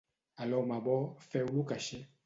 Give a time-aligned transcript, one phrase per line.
[0.45, 0.97] A l'home bo
[1.29, 2.05] feu-lo caixer.